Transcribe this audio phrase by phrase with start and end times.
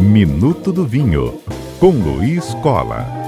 [0.00, 1.40] Minuto do Vinho,
[1.78, 3.19] com Luiz Cola.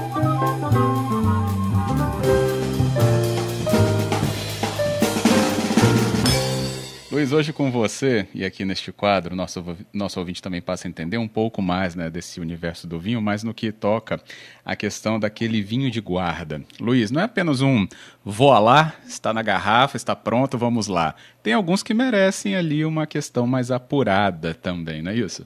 [7.13, 9.63] Luiz, hoje com você e aqui neste quadro, nosso,
[9.93, 13.43] nosso ouvinte também passa a entender um pouco mais né, desse universo do vinho, mas
[13.43, 14.19] no que toca
[14.65, 16.63] a questão daquele vinho de guarda.
[16.79, 17.87] Luiz, não é apenas um
[18.25, 21.13] vou lá, está na garrafa, está pronto, vamos lá.
[21.43, 25.45] Tem alguns que merecem ali uma questão mais apurada também, não é isso?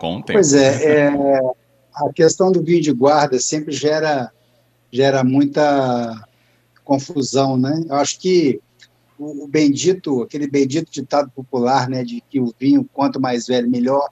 [0.00, 0.32] Tempo.
[0.32, 1.40] Pois é, é
[1.94, 4.32] a questão do vinho de guarda sempre gera,
[4.90, 6.26] gera muita
[6.84, 7.84] confusão, né?
[7.88, 8.60] Eu acho que
[9.18, 14.08] o, bendito, aquele bendito ditado popular, né, de que o vinho, quanto mais velho, melhor.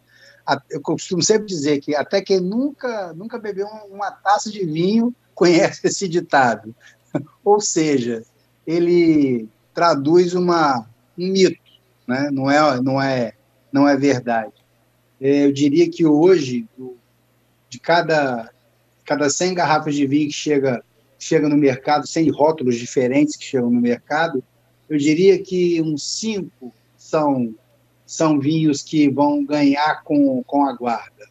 [0.70, 5.86] Eu costumo sempre dizer que até quem nunca, nunca bebeu uma taça de vinho conhece
[5.86, 6.74] esse ditado.
[7.44, 8.22] Ou seja,
[8.66, 10.86] ele traduz uma,
[11.18, 11.60] um mito,
[12.06, 12.30] né?
[12.30, 13.32] não, é, não, é,
[13.72, 14.52] não é verdade.
[15.20, 16.66] É, eu diria que hoje,
[17.68, 18.50] de cada,
[19.04, 20.82] cada 100 garrafas de vinho que chega,
[21.18, 24.42] chega no mercado, 100 rótulos diferentes que chegam no mercado,
[24.92, 27.54] eu diria que uns cinco são,
[28.04, 31.26] são vinhos que vão ganhar com, com a guarda.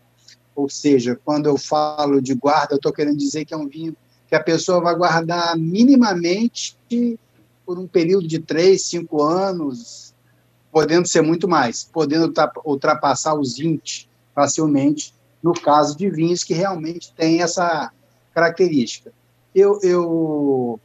[0.56, 3.96] Ou seja, quando eu falo de guarda, eu estou querendo dizer que é um vinho
[4.28, 6.76] que a pessoa vai guardar minimamente
[7.64, 10.16] por um período de três, cinco anos,
[10.72, 12.34] podendo ser muito mais, podendo
[12.66, 17.92] ultrapassar os 20 facilmente, no caso de vinhos que realmente têm essa
[18.34, 19.14] característica.
[19.54, 20.80] Eu, eu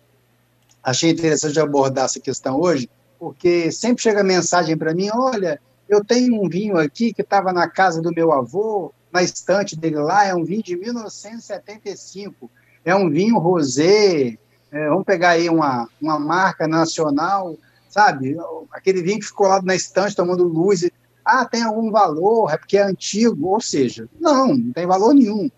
[0.86, 6.40] achei interessante abordar essa questão hoje, porque sempre chega mensagem para mim: olha, eu tenho
[6.40, 10.34] um vinho aqui que estava na casa do meu avô, na estante dele lá, é
[10.34, 12.48] um vinho de 1975,
[12.84, 14.38] é um vinho rosé,
[14.70, 17.56] é, vamos pegar aí uma, uma marca nacional,
[17.88, 18.36] sabe?
[18.70, 20.88] Aquele vinho que ficou lá na estante tomando luz.
[21.24, 25.50] ah, tem algum valor, é porque é antigo, ou seja, não, não tem valor nenhum.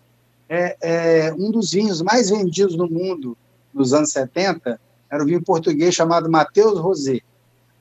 [0.47, 3.37] É, é um dos vinhos mais vendidos no mundo
[3.71, 7.19] nos anos 70 era um vinho português chamado Mateus Rosé.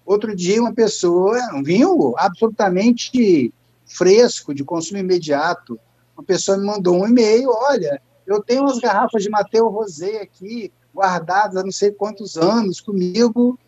[0.05, 3.53] Outro dia, uma pessoa, um vinho absolutamente
[3.85, 5.79] fresco, de consumo imediato,
[6.17, 10.73] uma pessoa me mandou um e-mail, olha, eu tenho umas garrafas de Mateus Rosé aqui,
[10.95, 13.59] guardadas há não sei quantos anos comigo,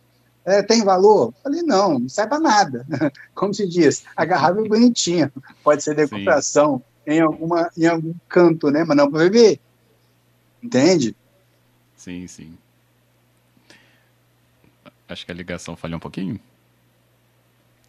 [0.44, 1.32] é, tem valor?
[1.42, 2.86] Falei, não, não sai para nada.
[3.34, 5.32] Como se diz, a garrafa é bonitinha,
[5.62, 8.84] pode ser decoração em, alguma, em algum canto, né?
[8.84, 9.60] mas não para beber.
[10.62, 11.14] Entende?
[11.96, 12.56] Sim, sim.
[15.10, 16.38] Acho que a ligação falhou um pouquinho.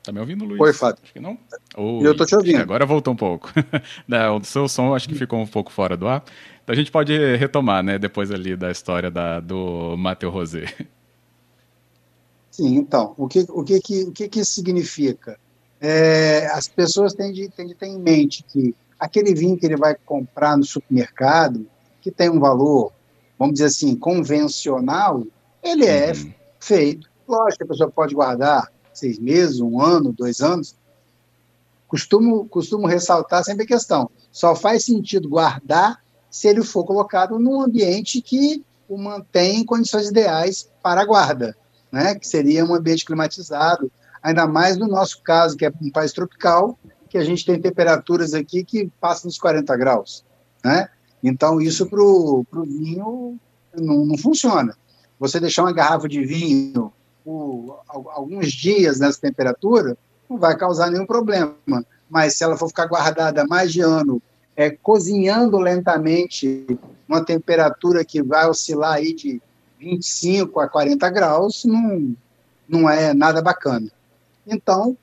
[0.04, 0.60] Tá me ouvindo, Luiz?
[0.60, 1.00] Oi, Fábio.
[1.04, 1.38] Acho que não.
[1.78, 2.08] Oi.
[2.08, 2.60] Eu tô te ouvindo.
[2.60, 3.52] Agora voltou um pouco.
[4.08, 6.24] não, o seu som acho que ficou um pouco fora do ar.
[6.64, 10.66] Então a gente pode retomar, né, depois ali da história da, do Matheus Rosé.
[12.50, 15.40] Sim, então, o que, o que, que, o que, que isso significa?
[15.80, 19.78] É, as pessoas têm de, têm de ter em mente que aquele vinho que ele
[19.78, 21.68] vai comprar no supermercado,
[22.02, 22.92] que tem um valor,
[23.38, 25.24] vamos dizer assim, convencional,
[25.64, 26.34] ele é uhum.
[26.60, 30.76] feito Lógico a pessoa pode guardar seis meses, um ano, dois anos.
[31.88, 37.62] Costumo, costumo ressaltar sempre a questão: só faz sentido guardar se ele for colocado num
[37.62, 41.56] ambiente que o mantém em condições ideais para a guarda,
[41.90, 42.16] né?
[42.16, 43.90] que seria um ambiente climatizado,
[44.22, 46.78] ainda mais no nosso caso, que é um país tropical,
[47.10, 50.26] que a gente tem temperaturas aqui que passam dos 40 graus.
[50.64, 50.90] Né?
[51.24, 53.40] Então, isso para o vinho
[53.74, 54.76] não, não funciona.
[55.18, 56.92] Você deixar uma garrafa de vinho
[57.24, 59.98] por alguns dias nessa temperatura,
[60.30, 61.56] não vai causar nenhum problema.
[62.10, 64.22] Mas se ela for ficar guardada mais de ano,
[64.56, 66.66] é, cozinhando lentamente,
[67.08, 69.42] uma temperatura que vai oscilar aí de
[69.80, 72.16] 25 a 40 graus, não,
[72.68, 73.92] não é nada bacana.
[74.46, 74.98] Então,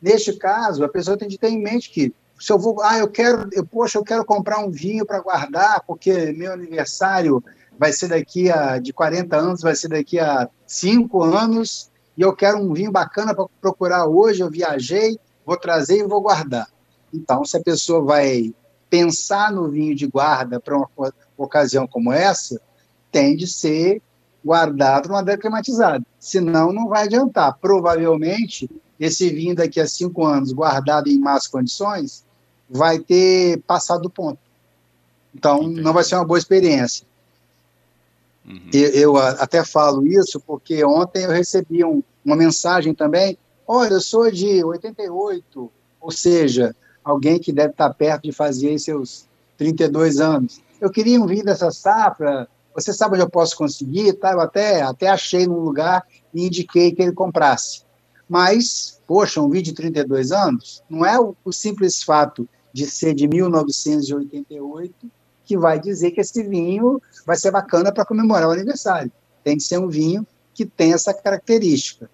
[0.00, 3.08] neste caso, a pessoa tem de ter em mente que se eu vou, ah, eu
[3.08, 7.42] quero, eu, poxa, eu quero comprar um vinho para guardar, porque meu aniversário
[7.78, 12.34] vai ser daqui a de 40 anos, vai ser daqui a 5 anos, e eu
[12.34, 16.68] quero um vinho bacana para procurar hoje, eu viajei, vou trazer e vou guardar.
[17.12, 18.54] Então, se a pessoa vai
[18.88, 20.88] pensar no vinho de guarda para uma
[21.36, 22.60] ocasião como essa,
[23.12, 24.00] tem de ser
[24.44, 26.04] guardado numa adega climatizada.
[26.18, 27.58] Senão, não vai adiantar.
[27.60, 32.24] Provavelmente, esse vinho daqui a cinco anos, guardado em más condições,
[32.68, 34.38] vai ter passado do ponto.
[35.34, 35.82] Então, Entendi.
[35.82, 37.05] não vai ser uma boa experiência.
[38.46, 38.70] Uhum.
[38.72, 43.36] Eu, eu, até falo isso porque ontem eu recebi um, uma mensagem também.
[43.66, 49.26] Olha, eu sou de 88, ou seja, alguém que deve estar perto de fazer seus
[49.58, 50.60] 32 anos.
[50.80, 54.12] Eu queria um vinho dessa safra, você sabe onde eu posso conseguir?
[54.12, 54.32] Tá?
[54.32, 57.82] Eu até, até achei num lugar e indiquei que ele comprasse.
[58.28, 63.14] Mas, poxa, um vinho de 32 anos não é o, o simples fato de ser
[63.14, 65.10] de 1988
[65.46, 69.10] que vai dizer que esse vinho vai ser bacana para comemorar o aniversário.
[69.44, 72.10] Tem que ser um vinho que tem essa característica.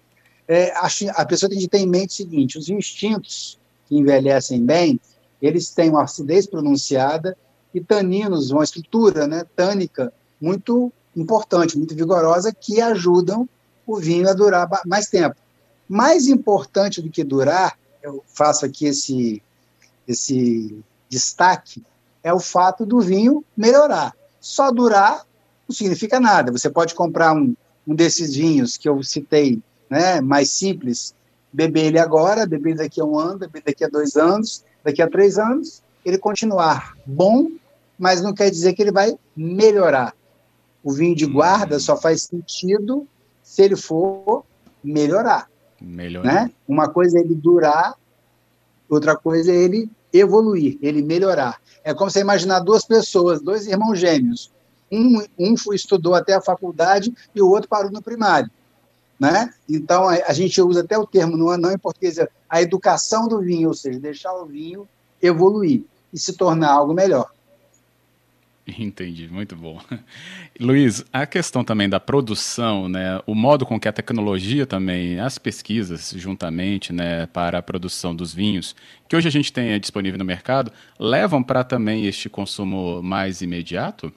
[0.47, 3.97] É, a, a pessoa tem que ter em mente o seguinte: os vinhos tintos que
[3.97, 4.99] envelhecem bem,
[5.41, 7.35] eles têm uma acidez pronunciada
[7.73, 13.49] e taninos, uma estrutura né, tânica muito importante, muito vigorosa, que ajudam
[13.85, 15.35] o vinho a durar mais tempo.
[15.89, 19.41] Mais importante do que durar, eu faço aqui esse,
[20.07, 21.83] esse destaque,
[22.23, 24.15] é o fato do vinho melhorar.
[24.39, 25.25] Só durar
[25.67, 26.51] não significa nada.
[26.51, 27.55] Você pode comprar um,
[27.87, 31.13] um desses vinhos que eu citei, né, mais simples,
[31.51, 35.09] beber ele agora, beber daqui a um ano, beber daqui a dois anos, daqui a
[35.09, 37.49] três anos, ele continuar bom,
[37.97, 40.15] mas não quer dizer que ele vai melhorar.
[40.83, 43.07] O vinho de guarda só faz sentido
[43.41, 44.43] se ele for
[44.83, 45.49] melhorar.
[45.79, 46.33] Melhorar.
[46.33, 46.51] Né?
[46.67, 47.95] Uma coisa é ele durar,
[48.89, 51.59] outra coisa é ele evoluir, ele melhorar.
[51.83, 54.51] É como você imaginar duas pessoas, dois irmãos gêmeos.
[54.91, 58.49] Um, um estudou até a faculdade e o outro parou no primário.
[59.19, 59.51] Né?
[59.67, 63.39] Então, a, gente usa até o termo, não, não em português, é a educação do
[63.39, 64.87] vinho, ou seja, deixar o vinho
[65.21, 67.31] evoluir e se tornar algo melhor.
[68.79, 69.79] Entendi, muito bom.
[70.59, 75.37] Luiz, a questão também da produção, né, o modo com que a tecnologia também, as
[75.37, 78.75] pesquisas juntamente, né, para a produção dos vinhos,
[79.07, 84.11] que hoje a gente tem disponível no mercado, levam para também este consumo mais imediato?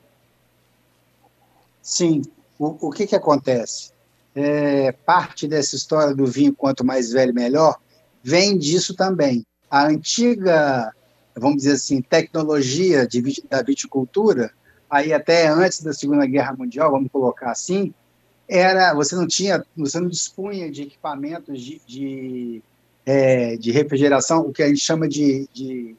[1.82, 2.22] Sim.
[2.58, 3.92] O, o que, que acontece?
[4.34, 7.76] É, parte dessa história do vinho quanto mais velho melhor
[8.22, 9.44] vem disso também.
[9.70, 10.92] A antiga
[11.36, 14.50] vamos dizer assim, tecnologia de, da viticultura,
[14.88, 17.92] aí até antes da Segunda Guerra Mundial, vamos colocar assim,
[18.48, 22.62] era você não tinha, você não dispunha de equipamentos de, de,
[23.04, 25.96] é, de refrigeração, o que a gente chama de, de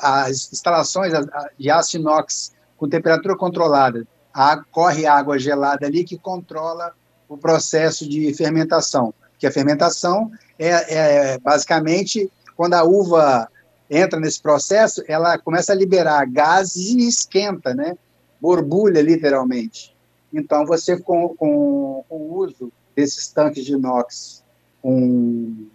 [0.00, 1.12] as instalações
[1.58, 4.06] de aço inox com temperatura controlada.
[4.32, 6.92] A, corre água gelada ali que controla
[7.28, 9.12] o processo de fermentação.
[9.38, 13.48] Que a fermentação é, é basicamente quando a uva
[13.90, 17.96] entra nesse processo, ela começa a liberar gases e esquenta, né?
[18.40, 19.96] Borbulha, literalmente.
[20.32, 24.42] Então, você, com, com, com o uso desses tanques de inox
[24.82, 25.66] com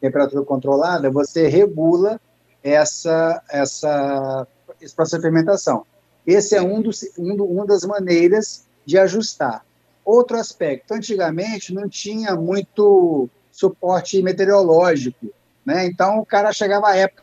[0.00, 2.20] temperatura controlada, você regula
[2.62, 4.46] essa, essa,
[4.80, 5.86] esse processo de fermentação.
[6.26, 9.64] Esse é um, dos, um, do, uma das maneiras de ajustar.
[10.04, 15.28] Outro aspecto, antigamente não tinha muito suporte meteorológico,
[15.64, 15.86] né?
[15.86, 17.22] Então o cara chegava à época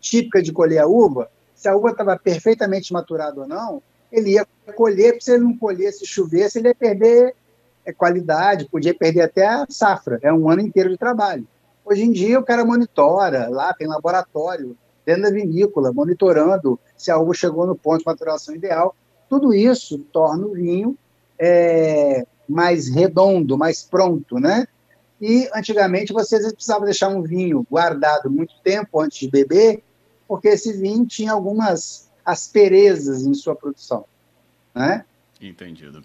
[0.00, 3.82] típica de colher a uva, se a uva estava perfeitamente maturada ou não,
[4.12, 7.34] ele ia colher, se ele não colhesse, se chovesse, ele ia perder
[7.84, 11.46] é, qualidade, podia perder até a safra, é um ano inteiro de trabalho.
[11.84, 17.18] Hoje em dia, o cara monitora, lá tem laboratório, dentro da vinícola, monitorando se a
[17.18, 18.94] uva chegou no ponto de maturação ideal.
[19.30, 20.98] Tudo isso torna o vinho
[21.38, 24.66] é, mais redondo, mais pronto, né?
[25.20, 29.82] E antigamente você precisava deixar um vinho guardado muito tempo antes de beber,
[30.28, 34.04] porque esse vinho tinha algumas asperezas em sua produção.
[34.74, 35.04] Né?
[35.40, 36.02] Entendido.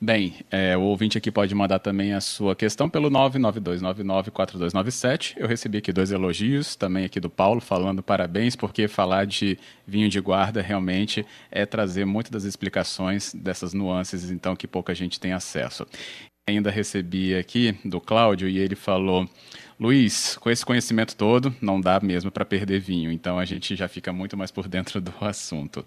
[0.00, 5.34] Bem, é, o ouvinte aqui pode mandar também a sua questão pelo 992994297.
[5.36, 10.10] Eu recebi aqui dois elogios, também aqui do Paulo, falando parabéns, porque falar de vinho
[10.10, 15.32] de guarda realmente é trazer muitas das explicações dessas nuances, então, que pouca gente tem
[15.32, 15.86] acesso
[16.46, 19.26] ainda recebi aqui do Cláudio e ele falou:
[19.80, 23.88] Luiz, com esse conhecimento todo, não dá mesmo para perder vinho, então a gente já
[23.88, 25.84] fica muito mais por dentro do assunto.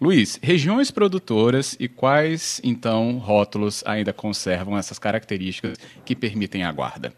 [0.00, 7.12] Luiz, regiões produtoras e quais, então, rótulos ainda conservam essas características que permitem a guarda?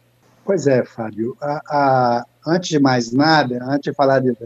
[0.44, 1.34] Pois é, Fábio.
[1.40, 4.36] A, a, antes de mais nada, antes de falar de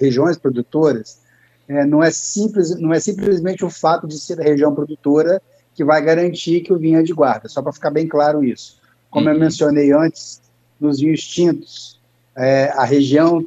[0.00, 1.20] regiões produtoras,
[1.68, 5.40] é, não, é simples, não é simplesmente o fato de ser a região produtora
[5.74, 8.78] que vai garantir que o vinho é de guarda, só para ficar bem claro isso.
[9.10, 9.34] Como uhum.
[9.34, 10.40] eu mencionei antes,
[10.80, 12.00] nos vinhos tintos,
[12.36, 13.46] é, a região,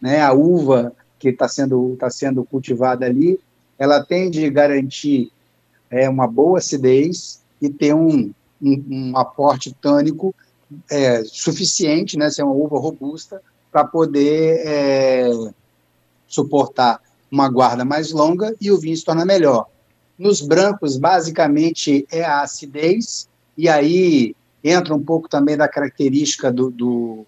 [0.00, 3.38] né, a uva que está sendo, tá sendo cultivada ali,
[3.78, 5.30] ela tem de garantir
[5.90, 10.34] é, uma boa acidez e ter um, um, um aporte tânico
[10.90, 15.30] é, suficiente, né, ser uma uva robusta, para poder é,
[16.26, 19.66] suportar uma guarda mais longa e o vinho se torna melhor.
[20.18, 24.34] Nos brancos, basicamente, é a acidez, e aí
[24.64, 27.24] entra um pouco também da característica do, do,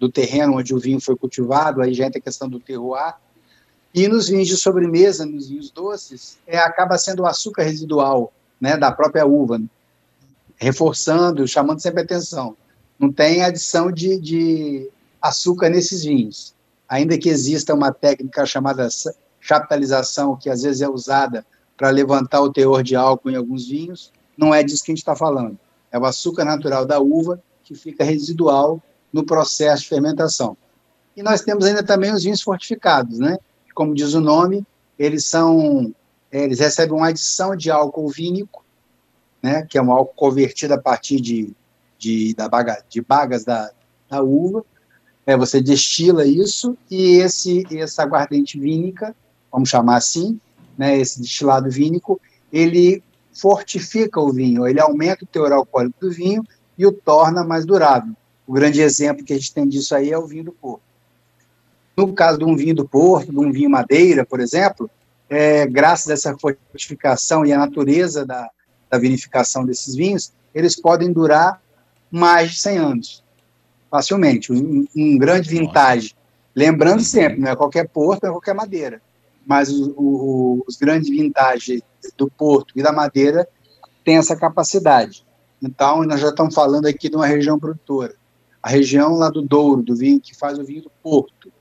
[0.00, 3.14] do terreno onde o vinho foi cultivado, aí já entra a questão do terroir.
[3.94, 8.76] E nos vinhos de sobremesa, nos vinhos doces, é, acaba sendo o açúcar residual né,
[8.76, 9.60] da própria uva,
[10.56, 12.56] reforçando, chamando sempre atenção.
[12.98, 14.90] Não tem adição de, de
[15.20, 16.54] açúcar nesses vinhos.
[16.88, 18.88] Ainda que exista uma técnica chamada
[19.40, 21.44] chaptalização, que às vezes é usada
[21.76, 25.02] para levantar o teor de álcool em alguns vinhos, não é disso que a gente
[25.02, 25.58] está falando.
[25.90, 30.56] É o açúcar natural da uva que fica residual no processo de fermentação.
[31.16, 33.38] E nós temos ainda também os vinhos fortificados, né?
[33.74, 34.66] Como diz o nome,
[34.98, 35.94] eles são,
[36.30, 38.64] eles recebem uma adição de álcool vínico,
[39.42, 39.64] né?
[39.68, 41.52] Que é um álcool convertido a partir de,
[41.98, 43.70] de, da baga, de bagas da,
[44.08, 44.64] da uva.
[45.26, 49.14] É, você destila isso e esse essa aguardente vínica,
[49.50, 50.38] vamos chamar assim,
[50.76, 50.98] né?
[50.98, 52.20] Esse destilado vínico,
[52.52, 53.02] ele
[53.32, 56.44] fortifica o vinho, ele aumenta o teor alcoólico do vinho
[56.78, 58.14] e o torna mais durável.
[58.46, 60.82] O grande exemplo que a gente tem disso aí é o vinho do Porto.
[61.96, 64.90] No caso de um vinho do Porto, de um vinho Madeira, por exemplo,
[65.28, 68.50] é, graças a essa fortificação e a natureza da,
[68.90, 71.60] da vinificação desses vinhos, eles podem durar
[72.10, 73.24] mais de 100 anos,
[73.90, 74.52] facilmente.
[74.52, 76.14] Um, um grande vintage.
[76.54, 79.02] Lembrando sempre, não é qualquer Porto, não é qualquer Madeira,
[79.46, 81.82] mas o, o, os grandes vintages
[82.16, 83.48] do Porto e da Madeira
[84.04, 85.24] têm essa capacidade.
[85.62, 88.14] Então, nós já estamos falando aqui de uma região produtora.
[88.62, 91.52] A região lá do Douro, do vinho que faz o vinho do Porto.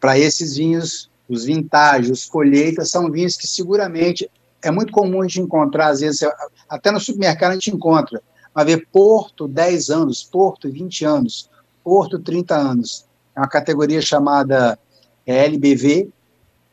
[0.00, 4.30] Para esses vinhos, os vintage, os colheitas, são vinhos que seguramente
[4.62, 6.20] é muito comum a gente encontrar, às vezes,
[6.68, 8.22] até no supermercado a gente encontra,
[8.54, 11.50] vai ver Porto 10 anos, Porto 20 anos,
[11.84, 13.06] Porto 30 anos.
[13.36, 14.78] É uma categoria chamada
[15.26, 16.10] LBV,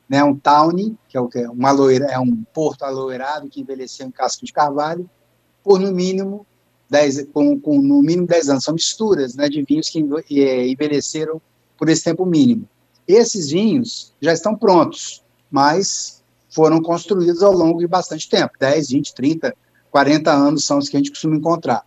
[0.07, 4.11] né, um tawny, que é, o, um aloeira, é um porto aloeirado que envelheceu em
[4.11, 5.09] casco de carvalho,
[5.63, 6.45] por no mínimo
[6.89, 8.63] 10, com, com no mínimo 10 anos.
[8.63, 9.99] São misturas né, de vinhos que
[10.41, 11.41] é, envelheceram
[11.77, 12.67] por esse tempo mínimo.
[13.07, 19.13] Esses vinhos já estão prontos, mas foram construídos ao longo de bastante tempo 10, 20,
[19.13, 19.55] 30,
[19.91, 21.85] 40 anos são os que a gente costuma encontrar.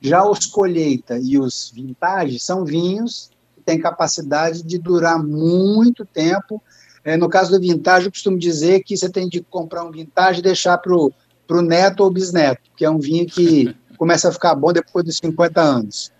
[0.00, 6.62] Já os colheita e os vintage são vinhos que têm capacidade de durar muito tempo
[7.04, 10.40] é, no caso do vintage, eu costumo dizer que você tem de comprar um vintage
[10.40, 14.54] e deixar para o neto ou bisneto, que é um vinho que começa a ficar
[14.54, 16.12] bom depois dos 50 anos.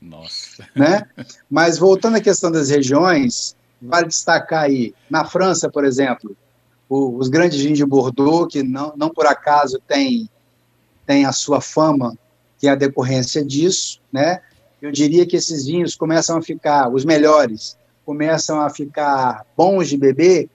[0.00, 0.66] Nossa.
[0.74, 1.02] né?
[1.50, 6.36] Mas voltando à questão das regiões, vale destacar aí, na França, por exemplo,
[6.88, 10.28] o, os grandes vinhos de Bordeaux, que não, não por acaso tem,
[11.06, 12.16] tem a sua fama,
[12.58, 14.40] que é a decorrência disso, né?
[14.80, 19.96] Eu diria que esses vinhos começam a ficar, os melhores, começam a ficar bons de
[19.96, 20.48] beber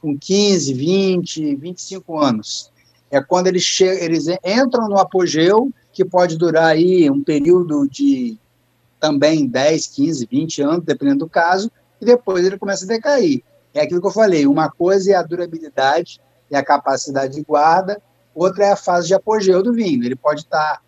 [0.00, 2.70] com 15, 20, 25 anos.
[3.10, 8.38] É quando eles, eles entram no apogeu, que pode durar aí um período de
[9.00, 13.42] também 10, 15, 20 anos, dependendo do caso, e depois ele começa a decair.
[13.72, 18.02] É aquilo que eu falei, uma coisa é a durabilidade e a capacidade de guarda,
[18.34, 20.04] outra é a fase de apogeu do vinho.
[20.04, 20.82] Ele pode estar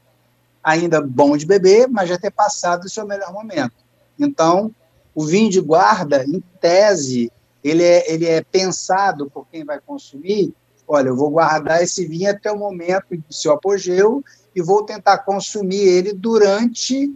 [0.62, 3.72] ainda bom de beber, mas já ter passado o seu melhor momento.
[4.18, 4.70] Então,
[5.14, 10.52] o vinho de guarda, em tese, ele é, ele é pensado por quem vai consumir.
[10.86, 14.24] Olha, eu vou guardar esse vinho até o momento do seu apogeu
[14.54, 17.12] e vou tentar consumir ele durante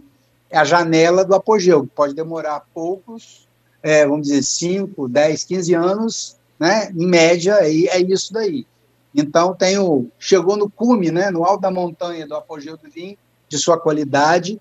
[0.51, 3.47] a janela do apogeu, que pode demorar poucos,
[3.83, 6.89] é, vamos dizer, 5, 10, 15 anos, né?
[6.95, 8.65] em média, aí é isso daí.
[9.13, 13.17] Então, tem o, chegou no cume, né, no alto da montanha do apogeu do vinho,
[13.47, 14.59] de sua qualidade,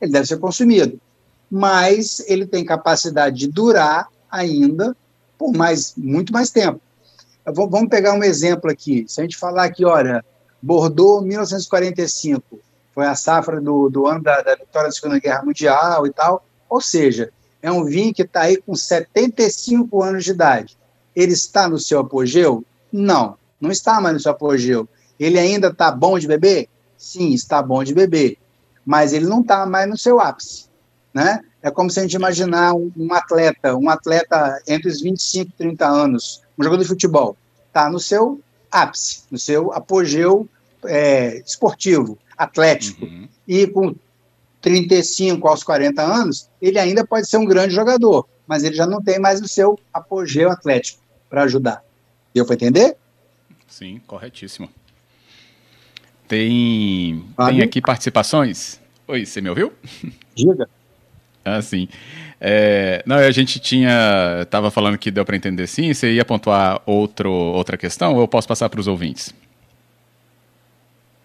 [0.00, 1.00] ele deve ser consumido
[1.56, 4.96] mas ele tem capacidade de durar ainda
[5.38, 6.80] por mais, muito mais tempo.
[7.46, 9.04] Vou, vamos pegar um exemplo aqui.
[9.06, 10.24] Se a gente falar aqui, olha,
[10.60, 12.58] Bordeaux, 1945,
[12.92, 16.44] foi a safra do, do ano da, da vitória da Segunda Guerra Mundial e tal,
[16.68, 17.30] ou seja,
[17.62, 20.76] é um vinho que está aí com 75 anos de idade.
[21.14, 22.64] Ele está no seu apogeu?
[22.90, 24.88] Não, não está mais no seu apogeu.
[25.20, 26.68] Ele ainda está bom de beber?
[26.98, 28.38] Sim, está bom de beber.
[28.84, 30.73] Mas ele não está mais no seu ápice
[31.14, 31.40] né?
[31.62, 35.52] É como se a gente imaginar um, um atleta, um atleta entre os 25 e
[35.56, 37.36] 30 anos, um jogador de futebol,
[37.68, 38.40] está no seu
[38.70, 40.48] ápice, no seu apogeu
[40.84, 43.28] é, esportivo, atlético, uhum.
[43.46, 43.94] e com
[44.60, 49.00] 35 aos 40 anos, ele ainda pode ser um grande jogador, mas ele já não
[49.00, 51.82] tem mais o seu apogeu atlético para ajudar.
[52.34, 52.96] Deu para entender?
[53.68, 54.68] Sim, corretíssimo.
[56.26, 58.80] Tem, tem aqui participações?
[59.06, 59.72] Oi, você me ouviu?
[60.34, 60.68] Diga.
[61.46, 61.88] Ah, sim.
[62.40, 64.40] É, não, a gente tinha.
[64.42, 65.92] Estava falando que deu para entender sim.
[65.92, 69.34] Você ia pontuar outro, outra questão ou eu posso passar para os ouvintes?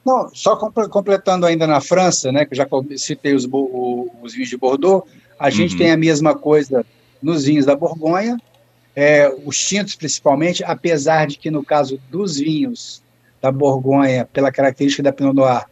[0.06, 3.48] Não, só completando ainda na França, né, que eu já citei os,
[4.22, 5.08] os vinhos de Bordeaux,
[5.38, 5.78] a gente uhum.
[5.78, 6.86] tem a mesma coisa
[7.22, 8.38] nos vinhos da Borgonha,
[8.96, 13.04] é, os tintos principalmente, apesar de que no caso dos vinhos
[13.42, 15.66] da Borgonha, pela característica da Pinot Noir,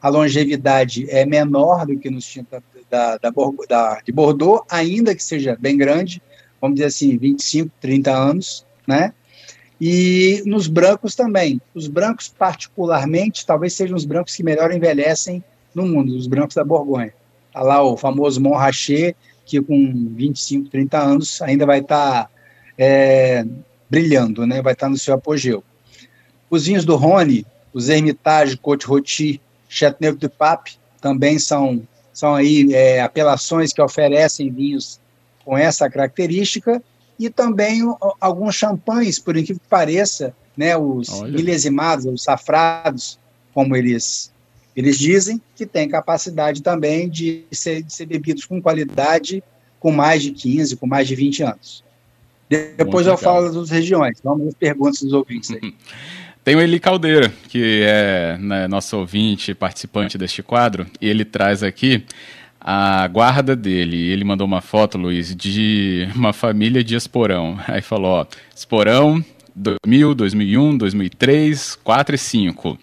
[0.00, 2.62] a longevidade é menor do que nos tinta
[2.96, 3.32] da, da,
[3.68, 6.22] da, de Bordeaux, ainda que seja bem grande,
[6.60, 9.12] vamos dizer assim, 25, 30 anos, né?
[9.78, 11.60] E nos brancos também.
[11.74, 16.64] Os brancos, particularmente, talvez sejam os brancos que melhor envelhecem no mundo, os brancos da
[16.64, 17.12] Borgonha.
[17.48, 22.30] Está lá o famoso Montrachet, que com 25, 30 anos ainda vai estar tá,
[22.78, 23.44] é,
[23.90, 24.62] brilhando, né?
[24.62, 25.62] vai estar tá no seu apogeu.
[26.48, 31.86] Os vinhos do Rhône, os Hermitage, Côte Rôti, Chateauneuf du Pape, também são,
[32.16, 34.98] são aí é, apelações que oferecem vinhos
[35.44, 36.82] com essa característica,
[37.18, 37.82] e também
[38.18, 41.30] alguns champanhes, por incrível que pareça, né, os Olha.
[41.30, 43.18] milesimados, os safrados,
[43.52, 44.32] como eles,
[44.74, 49.44] eles dizem, que têm capacidade também de ser, de ser bebidos com qualidade
[49.78, 51.84] com mais de 15, com mais de 20 anos.
[52.48, 53.18] Depois Muito eu legal.
[53.18, 54.18] falo das regiões.
[54.24, 55.74] Vamos às perguntas dos ouvintes aí.
[56.46, 61.60] Tem o Eli Caldeira, que é né, nosso ouvinte, participante deste quadro, e ele traz
[61.60, 62.04] aqui
[62.60, 64.12] a guarda dele.
[64.12, 67.58] Ele mandou uma foto, Luiz, de uma família de esporão.
[67.66, 69.24] Aí falou, ó, esporão
[69.56, 72.78] 2000, 2001, 2003, 4 e 5.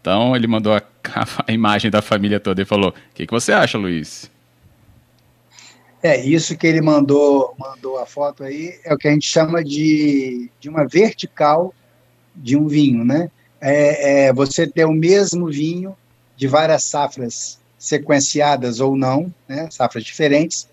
[0.00, 0.82] Então ele mandou a,
[1.46, 4.28] a imagem da família toda e falou: O que, que você acha, Luiz?
[6.02, 9.62] É, isso que ele mandou, mandou a foto aí é o que a gente chama
[9.62, 11.72] de, de uma vertical
[12.34, 13.30] de um vinho, né?
[13.60, 15.96] É, é você ter o mesmo vinho
[16.36, 20.66] de várias safras sequenciadas ou não, né, safras diferentes,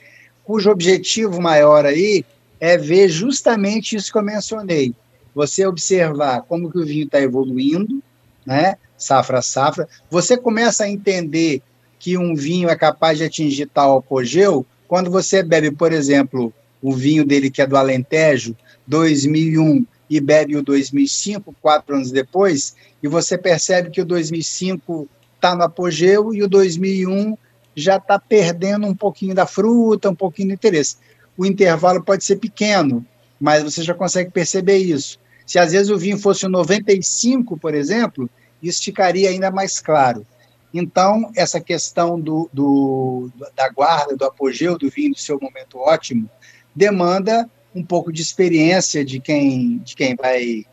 [0.43, 2.25] cujo objetivo maior aí
[2.59, 4.93] é ver justamente isso que eu mencionei.
[5.35, 8.01] Você observar como que o vinho está evoluindo,
[8.45, 9.87] né, safra a safra.
[10.09, 11.61] Você começa a entender
[11.99, 16.93] que um vinho é capaz de atingir tal apogeu quando você bebe, por exemplo, o
[16.93, 18.55] vinho dele que é do Alentejo,
[18.87, 25.55] 2001, e bebe o 2005, quatro anos depois, e você percebe que o 2005 está
[25.55, 27.37] no apogeu e o 2001
[27.73, 30.97] já está perdendo um pouquinho da fruta, um pouquinho do interesse.
[31.37, 33.05] O intervalo pode ser pequeno,
[33.39, 35.17] mas você já consegue perceber isso.
[35.45, 38.29] Se às vezes o vinho fosse o 95, por exemplo,
[38.61, 40.27] isso ficaria ainda mais claro.
[40.73, 46.29] Então, essa questão do, do, da guarda, do apogeu do vinho, do seu momento ótimo,
[46.75, 50.65] demanda um pouco de experiência de quem, de quem vai,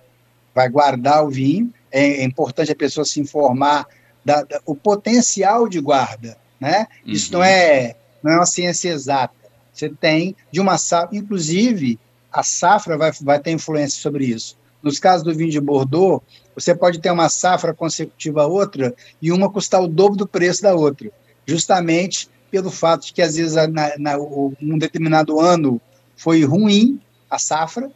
[0.54, 1.72] vai guardar o vinho.
[1.90, 3.86] É, é importante a pessoa se informar
[4.24, 6.86] da, da, o potencial de guarda, né?
[7.04, 7.12] Uhum.
[7.12, 9.34] Isso não é, não é uma ciência exata.
[9.72, 11.98] Você tem de uma safra, inclusive
[12.32, 14.56] a safra vai, vai ter influência sobre isso.
[14.82, 16.22] Nos casos do vinho de Bordeaux,
[16.54, 20.62] você pode ter uma safra consecutiva a outra e uma custar o dobro do preço
[20.62, 21.10] da outra,
[21.46, 25.80] justamente pelo fato de que às vezes na, na, um determinado ano
[26.18, 27.00] foi ruim
[27.30, 27.90] a safra,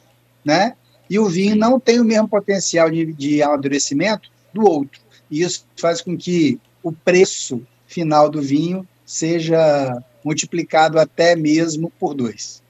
[0.45, 0.77] né?
[1.11, 5.01] E o vinho não tem o mesmo potencial de, de amadurecimento do outro.
[5.31, 12.15] E isso faz com que o preço final do vinho seja multiplicado até mesmo por
[12.15, 12.62] dois.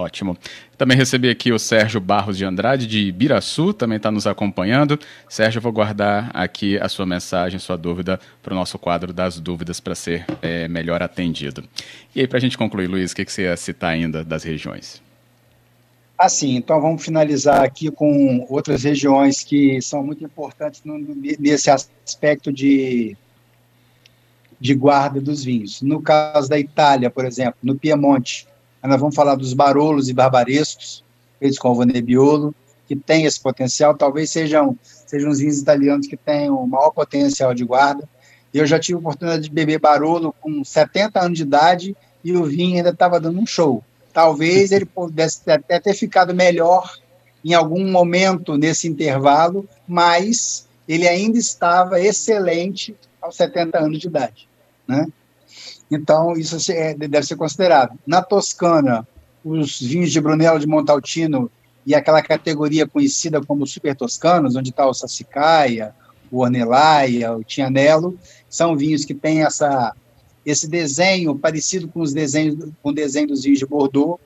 [0.00, 0.34] Ótimo.
[0.78, 4.98] Também recebi aqui o Sérgio Barros de Andrade, de Ibiraçu, também está nos acompanhando.
[5.28, 9.38] Sérgio, eu vou guardar aqui a sua mensagem, sua dúvida, para o nosso quadro das
[9.38, 11.62] dúvidas para ser é, melhor atendido.
[12.14, 14.42] E aí, para a gente concluir, Luiz, o que, que você ia citar ainda das
[14.42, 15.02] regiões?
[16.18, 20.98] Assim, então vamos finalizar aqui com outras regiões que são muito importantes no,
[21.38, 23.14] nesse aspecto de,
[24.58, 25.82] de guarda dos vinhos.
[25.82, 28.48] No caso da Itália, por exemplo, no Piemonte,
[28.88, 31.04] nós vamos falar dos barolos e barbarescos,
[31.38, 32.54] feitos com o Nebbiolo,
[32.86, 37.54] que tem esse potencial, talvez sejam, sejam os vinhos italianos que têm o maior potencial
[37.54, 38.08] de guarda.
[38.52, 42.44] Eu já tive a oportunidade de beber Barolo com 70 anos de idade e o
[42.44, 43.82] vinho ainda estava dando um show.
[44.12, 46.98] Talvez ele pudesse até ter ficado melhor
[47.44, 54.48] em algum momento nesse intervalo, mas ele ainda estava excelente aos 70 anos de idade.
[54.86, 55.06] Né?
[55.90, 57.98] Então, isso é, deve ser considerado.
[58.06, 59.06] Na Toscana,
[59.44, 61.50] os vinhos de Brunello de Montaltino
[61.84, 65.94] e aquela categoria conhecida como super toscanos, onde está o Sassicaia,
[66.30, 68.16] o Ornellaia, o Tianello,
[68.48, 69.94] são vinhos que têm essa
[70.44, 74.18] esse desenho parecido com os desenhos com o desenho dos vinhos de Bordeaux,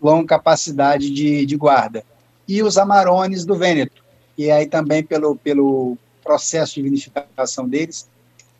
[0.00, 2.02] longa capacidade de, de guarda.
[2.46, 4.02] E os amarones do Vêneto,
[4.38, 8.08] e aí também pelo, pelo processo de vinificação deles,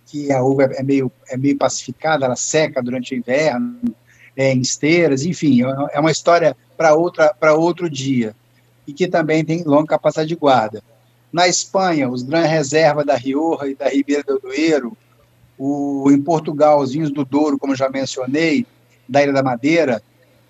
[0.08, 3.78] que a uva é meio, é meio pacificada, ela seca durante o inverno,
[4.36, 8.34] é, em esteiras, enfim, é, é uma história para outra para outro dia,
[8.86, 10.82] e que também tem longa capacidade de guarda.
[11.30, 14.96] Na Espanha, os Gran Reserva da Rioja e da Ribeira do Douro,
[15.58, 18.64] o, em Portugal, os vinhos do Douro, como já mencionei,
[19.06, 20.02] da Ilha da Madeira.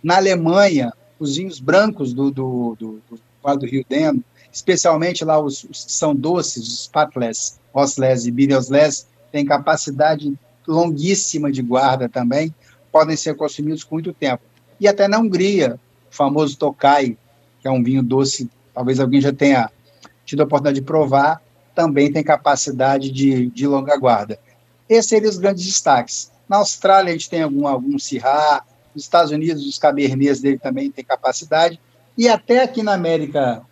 [0.03, 5.65] Na Alemanha, os vinhos brancos do, do, do, do do Rio Deno, especialmente lá os,
[5.65, 10.33] os que são doces, os Patles, Osles e Birosles, têm capacidade
[10.67, 12.55] longuíssima de guarda também,
[12.93, 14.43] podem ser consumidos com muito tempo.
[14.81, 15.79] E até na Hungria,
[16.11, 17.17] o famoso Tokai,
[17.61, 19.71] que é um vinho doce, talvez alguém já tenha
[20.25, 21.43] tido a oportunidade de provar,
[21.75, 24.39] também tem capacidade de, de longa guarda.
[24.89, 26.31] Esses seriam os grandes destaques.
[26.49, 28.65] Na Austrália, a gente tem algum, algum Syrah,
[28.95, 31.81] nos Estados Unidos, os Cabernets dele também têm capacidade,
[32.17, 33.63] e até aqui na América,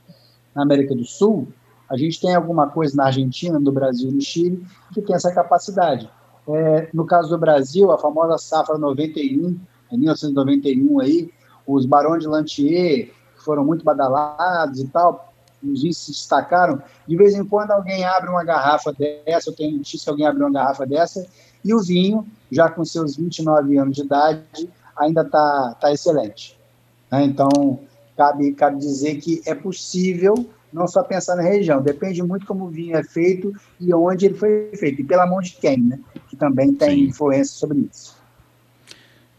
[0.54, 1.48] na América do Sul,
[1.88, 6.10] a gente tem alguma coisa na Argentina, no Brasil, no Chile, que tem essa capacidade.
[6.48, 9.58] É, no caso do Brasil, a famosa safra 91,
[9.92, 11.30] em 1991 aí,
[11.66, 16.82] os Barões de Lantier foram muito badalados e tal, os vinhos se destacaram.
[17.06, 20.42] De vez em quando alguém abre uma garrafa dessa, eu tenho notícia que alguém abre
[20.42, 21.26] uma garrafa dessa,
[21.64, 26.58] e o vinho, já com seus 29 anos de idade, ainda está tá excelente.
[27.10, 27.24] Né?
[27.24, 27.80] Então,
[28.16, 32.68] cabe, cabe dizer que é possível não só pensar na região, depende muito como o
[32.68, 35.98] vinho é feito e onde ele foi feito, e pela mão de quem, né?
[36.28, 37.04] que também tem Sim.
[37.04, 38.16] influência sobre isso.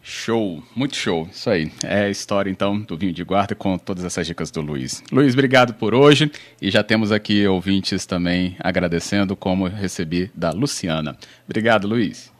[0.09, 1.27] Show, muito show.
[1.29, 1.69] Isso aí.
[1.83, 5.03] É a história então do vinho de guarda com todas essas dicas do Luiz.
[5.11, 11.17] Luiz, obrigado por hoje e já temos aqui ouvintes também agradecendo como recebi da Luciana.
[11.45, 12.31] Obrigado, Luiz.